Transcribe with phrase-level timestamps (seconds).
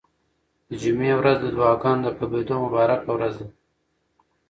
[0.67, 3.47] د جمعې ورځ د دعاګانو د قبلېدو مبارکه ورځ ده.